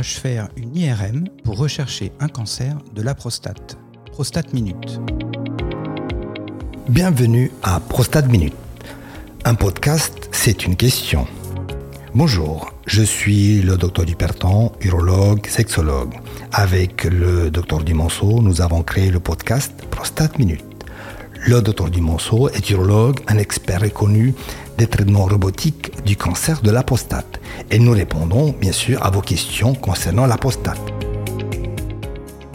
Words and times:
dois-je 0.00 0.18
faire 0.18 0.48
une 0.56 0.74
IRM 0.74 1.24
pour 1.44 1.58
rechercher 1.58 2.10
un 2.20 2.28
cancer 2.28 2.74
de 2.94 3.02
la 3.02 3.14
prostate? 3.14 3.76
Prostate 4.10 4.54
Minute. 4.54 4.98
Bienvenue 6.88 7.52
à 7.62 7.80
Prostate 7.80 8.26
Minute. 8.28 8.54
Un 9.44 9.54
podcast, 9.54 10.30
c'est 10.32 10.64
une 10.64 10.76
question. 10.76 11.26
Bonjour, 12.14 12.72
je 12.86 13.02
suis 13.02 13.60
le 13.60 13.76
docteur 13.76 14.06
Duperton, 14.06 14.72
urologue, 14.80 15.46
sexologue. 15.46 16.14
Avec 16.50 17.04
le 17.04 17.50
docteur 17.50 17.80
Dumonceau, 17.84 18.40
nous 18.40 18.62
avons 18.62 18.82
créé 18.82 19.10
le 19.10 19.20
podcast 19.20 19.74
Prostate 19.90 20.38
Minute. 20.38 20.64
Le 21.46 21.60
docteur 21.60 21.90
Dumonceau 21.90 22.48
est 22.48 22.70
urologue, 22.70 23.20
un 23.28 23.36
expert 23.36 23.82
reconnu 23.82 24.34
des 24.80 24.86
traitements 24.86 25.26
robotiques 25.26 25.92
du 26.06 26.16
cancer 26.16 26.62
de 26.62 26.70
la 26.70 26.82
prostate. 26.82 27.38
Et 27.70 27.78
nous 27.78 27.92
répondons 27.92 28.54
bien 28.58 28.72
sûr 28.72 29.04
à 29.04 29.10
vos 29.10 29.20
questions 29.20 29.74
concernant 29.74 30.24
la 30.24 30.38
prostate. 30.38 30.80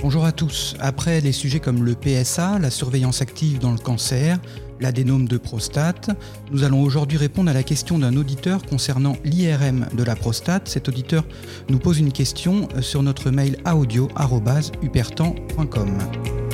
Bonjour 0.01 0.25
à 0.25 0.31
tous. 0.31 0.75
Après 0.79 1.21
les 1.21 1.31
sujets 1.31 1.59
comme 1.59 1.83
le 1.83 1.93
PSA, 1.93 2.57
la 2.57 2.71
surveillance 2.71 3.21
active 3.21 3.59
dans 3.59 3.71
le 3.71 3.77
cancer, 3.77 4.39
l'adénome 4.79 5.27
de 5.27 5.37
prostate, 5.37 6.09
nous 6.51 6.63
allons 6.63 6.81
aujourd'hui 6.81 7.19
répondre 7.19 7.51
à 7.51 7.53
la 7.53 7.61
question 7.61 7.99
d'un 7.99 8.17
auditeur 8.17 8.65
concernant 8.65 9.17
l'IRM 9.23 9.85
de 9.95 10.03
la 10.03 10.15
prostate. 10.15 10.67
Cet 10.67 10.89
auditeur 10.89 11.25
nous 11.69 11.77
pose 11.77 11.99
une 11.99 12.11
question 12.11 12.67
sur 12.81 13.03
notre 13.03 13.29
mail 13.29 13.57
audio.upertan.com. 13.71 16.44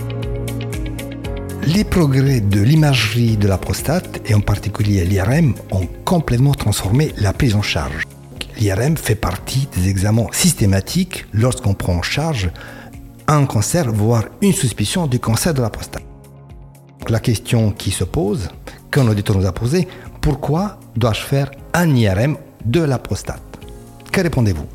Les 1.68 1.84
progrès 1.84 2.42
de 2.42 2.60
l'imagerie 2.60 3.38
de 3.38 3.48
la 3.48 3.58
prostate, 3.58 4.22
et 4.26 4.34
en 4.34 4.42
particulier 4.42 5.06
l'IRM, 5.06 5.54
ont 5.72 5.88
complètement 6.06 6.54
transformé 6.54 7.14
la 7.18 7.34
prise 7.34 7.56
en 7.56 7.62
charge. 7.62 8.08
L'IRM 8.58 8.98
fait 8.98 9.16
partie 9.16 9.68
des 9.76 9.88
examens 9.88 10.28
systématiques 10.32 11.26
lorsqu'on 11.34 11.76
prend 11.76 11.94
en 11.94 12.02
charge 12.02 12.50
un 13.28 13.46
cancer, 13.46 13.92
voire 13.92 14.26
une 14.42 14.54
suspicion 14.54 15.06
du 15.06 15.20
cancer 15.20 15.54
de 15.54 15.62
la 15.62 15.70
prostate. 15.70 16.04
La 17.10 17.20
question 17.20 17.72
qui 17.72 17.92
se 17.92 18.04
pose, 18.04 18.50
qu'un 18.92 19.08
auditeur 19.08 19.38
nous 19.38 19.46
a 19.46 19.54
posée, 19.54 19.88
pourquoi 20.20 20.80
dois-je 20.96 21.22
faire 21.22 21.52
un 21.74 21.96
IRM 21.96 22.38
de 22.66 22.82
la 22.82 22.98
prostate? 22.98 23.42
Que 24.12 24.22
répondez-vous? 24.22 24.66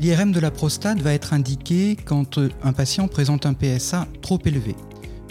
L'IRM 0.00 0.32
de 0.32 0.40
la 0.40 0.50
prostate 0.50 0.98
va 0.98 1.12
être 1.12 1.32
indiqué 1.32 1.96
quand 2.04 2.40
un 2.64 2.72
patient 2.72 3.06
présente 3.06 3.46
un 3.46 3.54
PSA 3.54 4.08
trop 4.20 4.40
élevé. 4.44 4.74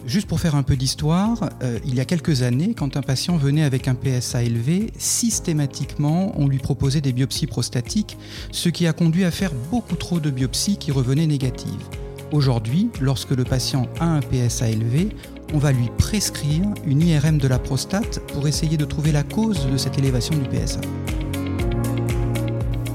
Juste 0.08 0.28
pour 0.28 0.40
faire 0.40 0.56
un 0.56 0.64
peu 0.64 0.76
d'histoire, 0.76 1.50
euh, 1.62 1.78
il 1.86 1.94
y 1.94 2.00
a 2.00 2.06
quelques 2.06 2.42
années, 2.42 2.74
quand 2.74 2.98
un 2.98 3.04
patient 3.04 3.38
venait 3.38 3.64
avec 3.64 3.88
un 3.88 3.94
PSA 3.94 4.44
élevé, 4.44 4.92
systématiquement, 4.98 6.34
on 6.38 6.48
lui 6.48 6.58
proposait 6.58 7.02
des 7.02 7.14
biopsies 7.14 7.46
prostatiques, 7.46 8.18
ce 8.52 8.70
qui 8.70 8.88
a 8.88 8.94
conduit 8.94 9.26
à 9.26 9.32
faire 9.32 9.52
beaucoup 9.70 9.96
trop 9.96 10.20
de 10.20 10.32
biopsies 10.32 10.78
qui 10.78 10.92
revenaient 10.92 11.28
négatives. 11.28 11.88
Aujourd'hui, 12.32 12.90
lorsque 13.00 13.32
le 13.32 13.44
patient 13.44 13.88
a 14.00 14.06
un 14.06 14.22
PSA 14.22 14.70
élevé, 14.70 15.10
on 15.54 15.60
va 15.60 15.72
lui 15.72 15.90
prescrire 15.98 16.64
une 16.88 17.02
IRM 17.02 17.38
de 17.38 17.48
la 17.48 17.60
prostate 17.60 18.22
pour 18.34 18.48
essayer 18.48 18.78
de 18.78 18.86
trouver 18.86 19.12
la 19.12 19.24
cause 19.24 19.68
de 19.70 19.78
cette 19.78 20.00
élévation 20.00 20.36
du 20.36 20.50
PSA. 20.50 20.82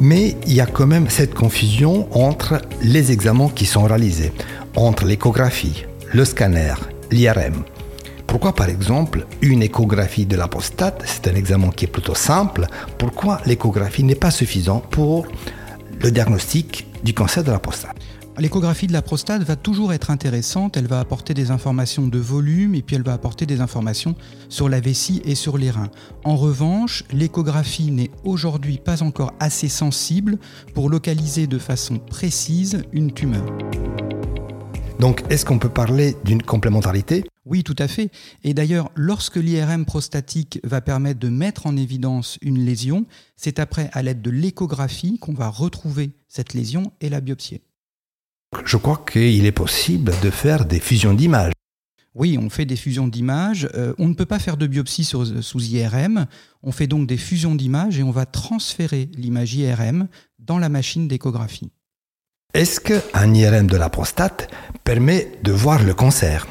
Mais 0.01 0.37
il 0.47 0.55
y 0.55 0.61
a 0.61 0.67
quand 0.67 0.87
même 0.87 1.09
cette 1.09 1.35
confusion 1.35 2.09
entre 2.11 2.63
les 2.83 3.13
examens 3.13 3.49
qui 3.55 3.65
sont 3.65 3.85
réalisés, 3.85 4.33
entre 4.75 5.05
l'échographie, 5.05 5.85
le 6.13 6.25
scanner 6.25 6.75
l'IRM. 7.11 7.65
Pourquoi 8.27 8.55
par 8.55 8.69
exemple 8.69 9.27
une 9.41 9.63
échographie 9.63 10.27
de 10.27 10.37
la 10.37 10.49
prostate, 10.49 11.03
c'est 11.07 11.29
un 11.29 11.35
examen 11.35 11.71
qui 11.71 11.85
est 11.85 11.89
plutôt 11.89 12.15
simple, 12.15 12.67
pourquoi 12.99 13.41
l'échographie 13.47 14.03
n'est 14.03 14.15
pas 14.15 14.31
suffisante 14.31 14.85
pour 14.91 15.27
le 16.03 16.11
diagnostic 16.11 16.87
du 17.05 17.15
cancer 17.15 17.45
de 17.45 17.53
la 17.53 17.59
prostate? 17.59 17.97
L'échographie 18.39 18.87
de 18.87 18.93
la 18.93 19.01
prostate 19.01 19.43
va 19.45 19.57
toujours 19.57 19.95
être 19.95 20.11
intéressante, 20.11 20.77
elle 20.77 20.89
va 20.89 21.01
apporter 21.01 21.33
des 21.33 21.51
informations 21.51 22.07
de 22.07 22.19
volume 22.19 22.75
et 22.75 22.83
puis 22.83 22.97
elle 22.97 23.03
va 23.03 23.15
apporter 23.15 23.47
des 23.47 23.63
informations 23.63 24.15
sur 24.51 24.69
la 24.69 24.79
vessie 24.79 25.23
et 25.25 25.35
sur 25.35 25.57
les 25.57 25.71
reins. 25.71 25.91
En 26.23 26.37
revanche, 26.37 27.05
l'échographie 27.13 27.91
n'est 27.91 28.11
aujourd'hui 28.25 28.77
pas 28.77 29.03
encore 29.03 29.33
assez 29.41 29.69
sensible 29.69 30.39
pour 30.75 30.91
localiser 30.91 31.47
de 31.47 31.59
façon 31.59 31.99
précise 31.99 32.83
une 32.93 33.11
tumeur. 33.11 33.47
Donc, 34.99 35.23
est-ce 35.29 35.45
qu'on 35.45 35.59
peut 35.59 35.69
parler 35.69 36.17
d'une 36.25 36.43
complémentarité? 36.43 37.25
Oui, 37.45 37.63
tout 37.63 37.77
à 37.79 37.87
fait. 37.87 38.11
Et 38.45 38.55
d'ailleurs, 38.55 38.91
lorsque 38.95 39.37
l'IRM 39.37 39.85
prostatique 39.85 40.59
va 40.65 40.81
permettre 40.81 41.21
de 41.21 41.29
mettre 41.29 41.67
en 41.67 41.77
évidence 41.77 42.39
une 42.41 42.65
lésion, 42.65 43.07
c'est 43.37 43.59
après, 43.59 43.91
à 43.93 44.03
l'aide 44.03 44.23
de 44.23 44.31
l'échographie, 44.31 45.19
qu'on 45.19 45.35
va 45.35 45.49
retrouver 45.49 46.13
cette 46.29 46.55
lésion 46.55 46.93
et 47.01 47.11
la 47.11 47.21
biopsier. 47.21 47.63
Je 48.65 48.77
crois 48.79 49.05
qu'il 49.11 49.45
est 49.45 49.53
possible 49.53 50.13
de 50.23 50.31
faire 50.31 50.65
des 50.65 50.81
fusions 50.81 51.13
d'images. 51.13 51.53
Oui, 52.15 52.39
on 52.41 52.49
fait 52.49 52.65
des 52.65 52.77
fusions 52.77 53.09
d'images. 53.09 53.69
Euh, 53.75 53.93
on 53.99 54.09
ne 54.09 54.15
peut 54.15 54.25
pas 54.25 54.39
faire 54.39 54.57
de 54.57 54.67
biopsie 54.67 55.05
sous 55.05 55.63
IRM. 55.63 56.27
On 56.63 56.73
fait 56.73 56.87
donc 56.87 57.07
des 57.07 57.19
fusions 57.19 57.55
d'images 57.55 57.99
et 57.99 58.03
on 58.03 58.11
va 58.11 58.25
transférer 58.25 59.11
l'image 59.15 59.55
IRM 59.55 60.09
dans 60.39 60.59
la 60.59 60.71
machine 60.71 61.07
d'échographie. 61.07 61.71
Est-ce 62.55 62.81
qu'un 62.81 63.35
IRM 63.35 63.67
de 63.67 63.77
la 63.77 63.91
prostate 63.91 64.49
permet 64.85 65.33
de 65.43 65.53
voir 65.53 65.83
le 65.83 65.95
cancer? 65.95 66.47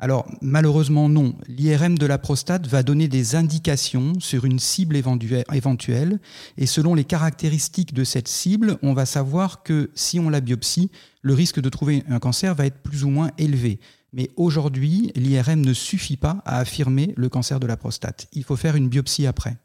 Alors 0.00 0.26
malheureusement 0.40 1.08
non, 1.08 1.34
l'IRM 1.48 1.98
de 1.98 2.06
la 2.06 2.18
prostate 2.18 2.68
va 2.68 2.84
donner 2.84 3.08
des 3.08 3.34
indications 3.34 4.12
sur 4.20 4.44
une 4.44 4.60
cible 4.60 4.94
éventuelle 4.96 6.20
et 6.56 6.66
selon 6.66 6.94
les 6.94 7.02
caractéristiques 7.02 7.92
de 7.92 8.04
cette 8.04 8.28
cible, 8.28 8.78
on 8.82 8.92
va 8.92 9.06
savoir 9.06 9.64
que 9.64 9.90
si 9.94 10.20
on 10.20 10.30
la 10.30 10.40
biopsie, 10.40 10.92
le 11.22 11.34
risque 11.34 11.60
de 11.60 11.68
trouver 11.68 12.04
un 12.08 12.20
cancer 12.20 12.54
va 12.54 12.66
être 12.66 12.80
plus 12.80 13.02
ou 13.02 13.10
moins 13.10 13.32
élevé. 13.38 13.80
Mais 14.12 14.30
aujourd'hui, 14.36 15.12
l'IRM 15.16 15.60
ne 15.62 15.74
suffit 15.74 16.16
pas 16.16 16.42
à 16.44 16.58
affirmer 16.58 17.12
le 17.16 17.28
cancer 17.28 17.58
de 17.58 17.66
la 17.66 17.76
prostate. 17.76 18.28
Il 18.32 18.44
faut 18.44 18.56
faire 18.56 18.76
une 18.76 18.88
biopsie 18.88 19.26
après. 19.26 19.56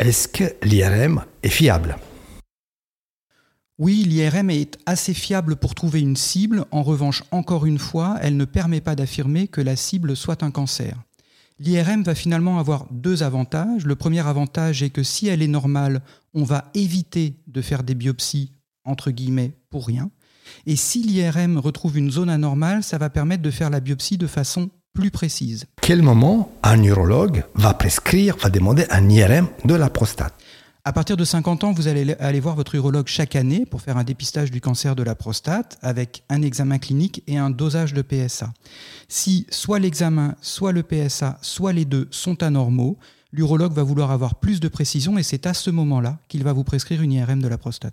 Est-ce 0.00 0.26
que 0.26 0.44
l'IRM 0.64 1.24
est 1.44 1.48
fiable? 1.48 1.96
Oui, 3.78 4.02
l'IRM 4.04 4.50
est 4.50 4.76
assez 4.86 5.14
fiable 5.14 5.54
pour 5.54 5.76
trouver 5.76 6.00
une 6.00 6.16
cible. 6.16 6.64
En 6.72 6.82
revanche, 6.82 7.22
encore 7.30 7.64
une 7.64 7.78
fois, 7.78 8.16
elle 8.20 8.36
ne 8.36 8.44
permet 8.44 8.80
pas 8.80 8.96
d'affirmer 8.96 9.46
que 9.46 9.60
la 9.60 9.76
cible 9.76 10.16
soit 10.16 10.42
un 10.42 10.50
cancer. 10.50 11.00
L'IRM 11.60 12.02
va 12.02 12.16
finalement 12.16 12.58
avoir 12.58 12.86
deux 12.90 13.22
avantages. 13.22 13.86
Le 13.86 13.94
premier 13.94 14.26
avantage 14.26 14.82
est 14.82 14.90
que 14.90 15.04
si 15.04 15.28
elle 15.28 15.42
est 15.42 15.48
normale, 15.48 16.02
on 16.34 16.42
va 16.42 16.64
éviter 16.74 17.36
de 17.46 17.62
faire 17.62 17.84
des 17.84 17.94
biopsies 17.94 18.52
entre 18.84 19.12
guillemets 19.12 19.52
pour 19.70 19.86
rien. 19.86 20.10
Et 20.66 20.76
si 20.76 21.02
l'IRM 21.02 21.58
retrouve 21.58 21.98
une 21.98 22.10
zone 22.10 22.30
anormale, 22.30 22.82
ça 22.82 22.98
va 22.98 23.10
permettre 23.10 23.42
de 23.42 23.50
faire 23.50 23.70
la 23.70 23.80
biopsie 23.80 24.18
de 24.18 24.26
façon 24.26 24.70
plus 24.92 25.10
précise. 25.12 25.66
Quel 25.80 26.02
moment 26.02 26.50
un 26.64 26.78
neurologue 26.78 27.44
va 27.54 27.74
prescrire, 27.74 28.36
va 28.38 28.50
demander 28.50 28.86
un 28.90 29.08
IRM 29.08 29.46
de 29.64 29.74
la 29.74 29.90
prostate? 29.90 30.34
À 30.88 30.92
partir 30.94 31.18
de 31.18 31.24
50 31.24 31.64
ans, 31.64 31.72
vous 31.72 31.86
allez 31.86 32.14
aller 32.14 32.40
voir 32.40 32.56
votre 32.56 32.74
urologue 32.74 33.08
chaque 33.08 33.36
année 33.36 33.66
pour 33.66 33.82
faire 33.82 33.98
un 33.98 34.04
dépistage 34.04 34.50
du 34.50 34.62
cancer 34.62 34.96
de 34.96 35.02
la 35.02 35.14
prostate 35.14 35.76
avec 35.82 36.22
un 36.30 36.40
examen 36.40 36.78
clinique 36.78 37.22
et 37.26 37.36
un 37.36 37.50
dosage 37.50 37.92
de 37.92 38.00
PSA. 38.00 38.54
Si 39.06 39.46
soit 39.50 39.80
l'examen, 39.80 40.34
soit 40.40 40.72
le 40.72 40.82
PSA, 40.82 41.38
soit 41.42 41.74
les 41.74 41.84
deux 41.84 42.08
sont 42.10 42.42
anormaux, 42.42 42.96
l'urologue 43.32 43.74
va 43.74 43.82
vouloir 43.82 44.12
avoir 44.12 44.36
plus 44.36 44.60
de 44.60 44.68
précision 44.68 45.18
et 45.18 45.22
c'est 45.22 45.46
à 45.46 45.52
ce 45.52 45.68
moment-là 45.68 46.20
qu'il 46.26 46.42
va 46.42 46.54
vous 46.54 46.64
prescrire 46.64 47.02
une 47.02 47.12
IRM 47.12 47.42
de 47.42 47.48
la 47.48 47.58
prostate. 47.58 47.92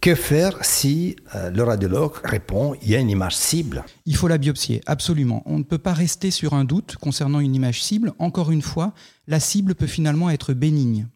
Que 0.00 0.14
faire 0.14 0.64
si 0.64 1.16
euh, 1.34 1.50
le 1.50 1.62
radiologue 1.62 2.14
répond 2.24 2.74
il 2.82 2.90
y 2.90 2.96
a 2.96 2.98
une 2.98 3.10
image 3.10 3.36
cible? 3.36 3.84
Il 4.06 4.16
faut 4.16 4.28
la 4.28 4.38
biopsier, 4.38 4.80
absolument. 4.86 5.42
On 5.44 5.58
ne 5.58 5.64
peut 5.64 5.78
pas 5.78 5.92
rester 5.92 6.30
sur 6.30 6.54
un 6.54 6.64
doute 6.64 6.96
concernant 6.96 7.40
une 7.40 7.54
image 7.54 7.82
cible. 7.82 8.12
Encore 8.18 8.50
une 8.50 8.62
fois, 8.62 8.94
la 9.26 9.40
cible 9.40 9.74
peut 9.74 9.86
finalement 9.86 10.30
être 10.30 10.54
bénigne. 10.54 11.06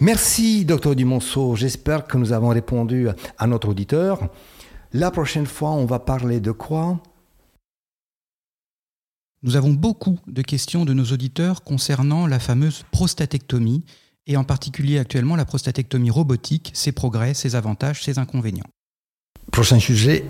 Merci, 0.00 0.64
docteur 0.64 0.96
Dumonceau. 0.96 1.56
J'espère 1.56 2.06
que 2.06 2.16
nous 2.16 2.32
avons 2.32 2.48
répondu 2.48 3.08
à 3.38 3.46
notre 3.46 3.68
auditeur. 3.68 4.28
La 4.92 5.10
prochaine 5.10 5.46
fois, 5.46 5.70
on 5.70 5.86
va 5.86 6.00
parler 6.00 6.40
de 6.40 6.50
quoi? 6.50 7.00
Nous 9.42 9.56
avons 9.56 9.72
beaucoup 9.72 10.18
de 10.26 10.42
questions 10.42 10.84
de 10.84 10.92
nos 10.92 11.04
auditeurs 11.04 11.62
concernant 11.62 12.26
la 12.26 12.38
fameuse 12.38 12.84
prostatectomie 12.90 13.84
et 14.30 14.36
en 14.36 14.44
particulier 14.44 14.98
actuellement 14.98 15.34
la 15.34 15.44
prostatectomie 15.44 16.10
robotique, 16.10 16.70
ses 16.72 16.92
progrès, 16.92 17.34
ses 17.34 17.56
avantages, 17.56 18.04
ses 18.04 18.18
inconvénients. 18.18 18.70
Prochain 19.50 19.80
sujet, 19.80 20.24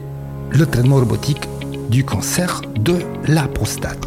le 0.50 0.64
traitement 0.64 0.96
robotique 0.96 1.42
du 1.90 2.04
cancer 2.04 2.62
de 2.80 2.96
la 3.28 3.46
prostate. 3.46 4.06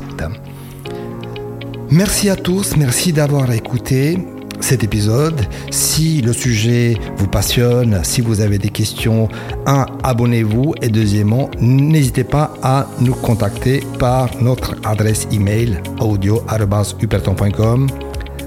Merci 1.89 2.29
à 2.29 2.35
tous, 2.35 2.75
merci 2.75 3.13
d'avoir 3.13 3.51
écouté 3.51 4.17
cet 4.61 4.83
épisode. 4.83 5.39
Si 5.69 6.21
le 6.21 6.33
sujet 6.33 6.97
vous 7.17 7.27
passionne, 7.27 7.99
si 8.03 8.21
vous 8.21 8.41
avez 8.41 8.57
des 8.57 8.69
questions, 8.69 9.29
un, 9.67 9.85
abonnez-vous 10.01 10.73
et 10.81 10.89
deuxièmement, 10.89 11.51
n'hésitez 11.59 12.23
pas 12.23 12.55
à 12.63 12.87
nous 12.99 13.13
contacter 13.13 13.81
par 13.99 14.41
notre 14.41 14.75
adresse 14.83 15.27
email 15.31 15.79
audio.uperton.com. 15.99 17.87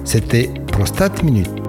C'était 0.04 0.50
Prostate 0.76 1.22
Minute. 1.22 1.65